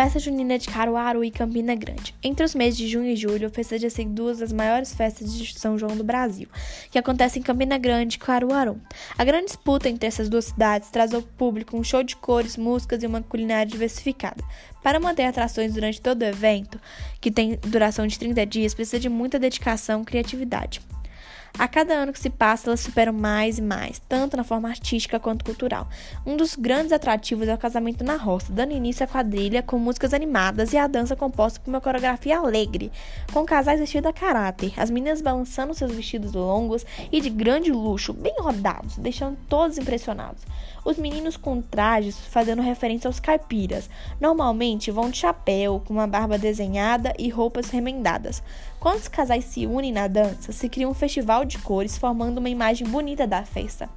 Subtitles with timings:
[0.00, 2.14] Festa Junina de Caruaru e Campina Grande.
[2.22, 5.94] Entre os meses de junho e julho, festeja-se duas das maiores festas de São João
[5.94, 6.48] do Brasil,
[6.90, 8.80] que acontecem em Campina Grande e Caruaru.
[9.18, 13.02] A grande disputa entre essas duas cidades traz ao público um show de cores, músicas
[13.02, 14.42] e uma culinária diversificada.
[14.82, 16.80] Para manter atrações durante todo o evento,
[17.20, 20.80] que tem duração de 30 dias, precisa de muita dedicação e criatividade.
[21.58, 25.20] A cada ano que se passa, elas superam mais e mais, tanto na forma artística
[25.20, 25.88] quanto cultural.
[26.24, 30.14] Um dos grandes atrativos é o casamento na roça, dando início à quadrilha com músicas
[30.14, 32.90] animadas e a dança composta por uma coreografia alegre,
[33.32, 38.12] com casais vestidos a caráter, as meninas balançando seus vestidos longos e de grande luxo,
[38.12, 40.42] bem rodados, deixando todos impressionados.
[40.84, 46.38] Os meninos com trajes fazendo referência aos caipiras, normalmente vão de chapéu, com uma barba
[46.38, 48.42] desenhada e roupas remendadas.
[48.80, 52.48] Quando os casais se unem na dança, se cria um festival de cores, formando uma
[52.48, 53.90] imagem bonita da festa.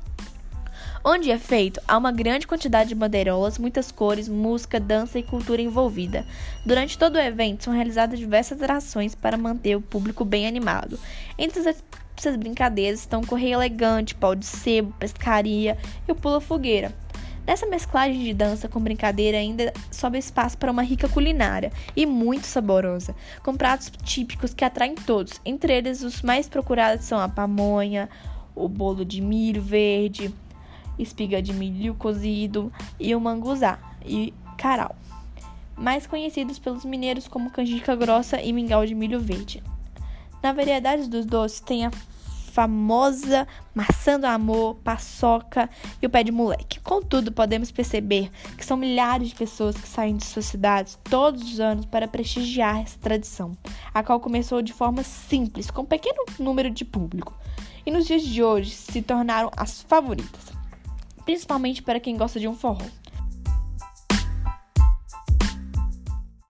[1.05, 5.61] Onde é feito, há uma grande quantidade de bandeirolas, muitas cores, música, dança e cultura
[5.61, 6.25] envolvida.
[6.65, 10.99] Durante todo o evento são realizadas diversas atrações para manter o público bem animado.
[11.37, 16.93] Entre essas brincadeiras estão o correio elegante, pau de sebo, pescaria e o pula-fogueira.
[17.45, 22.47] Nessa mesclagem de dança com brincadeira ainda sobe espaço para uma rica culinária e muito
[22.47, 23.13] saborosa,
[23.43, 25.41] com pratos típicos que atraem todos.
[25.43, 28.09] Entre eles, os mais procurados são a pamonha,
[28.55, 30.33] o bolo de milho verde,
[30.97, 34.95] espiga de milho cozido e o manguzá e carau,
[35.75, 39.61] mais conhecidos pelos mineiros como canjica grossa e mingau de milho verde.
[40.41, 41.91] Na variedade dos doces tem a
[42.53, 45.67] famosa maçã do amor, paçoca
[45.99, 46.79] e o pé de moleque.
[46.81, 51.59] Contudo, podemos perceber que são milhares de pessoas que saem de suas cidades todos os
[51.59, 53.53] anos para prestigiar essa tradição,
[53.91, 57.33] a qual começou de forma simples, com um pequeno número de público,
[57.83, 60.53] e nos dias de hoje se tornaram as favoritas,
[61.25, 62.85] principalmente para quem gosta de um forró.